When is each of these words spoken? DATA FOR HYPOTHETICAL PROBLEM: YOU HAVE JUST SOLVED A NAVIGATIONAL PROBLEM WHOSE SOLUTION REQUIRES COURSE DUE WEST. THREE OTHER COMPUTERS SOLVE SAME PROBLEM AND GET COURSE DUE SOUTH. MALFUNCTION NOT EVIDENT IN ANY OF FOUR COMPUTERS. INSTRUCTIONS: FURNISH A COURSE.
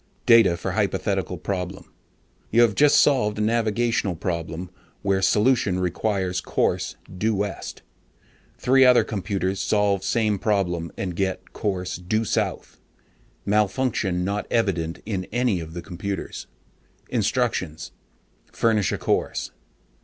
DATA 0.25 0.57
FOR 0.57 0.71
HYPOTHETICAL 0.71 1.37
PROBLEM: 1.37 1.91
YOU 2.49 2.61
HAVE 2.63 2.73
JUST 2.73 2.99
SOLVED 2.99 3.37
A 3.37 3.41
NAVIGATIONAL 3.41 4.15
PROBLEM 4.15 4.71
WHOSE 5.03 5.27
SOLUTION 5.27 5.77
REQUIRES 5.79 6.41
COURSE 6.41 6.95
DUE 7.19 7.35
WEST. 7.35 7.83
THREE 8.57 8.83
OTHER 8.85 9.03
COMPUTERS 9.03 9.59
SOLVE 9.59 10.03
SAME 10.03 10.39
PROBLEM 10.39 10.91
AND 10.97 11.15
GET 11.15 11.53
COURSE 11.53 11.97
DUE 11.97 12.25
SOUTH. 12.25 12.79
MALFUNCTION 13.45 14.23
NOT 14.25 14.47
EVIDENT 14.49 15.03
IN 15.05 15.25
ANY 15.31 15.59
OF 15.59 15.73
FOUR 15.73 15.81
COMPUTERS. 15.81 16.47
INSTRUCTIONS: 17.09 17.91
FURNISH 18.51 18.91
A 18.93 18.97
COURSE. 18.97 19.51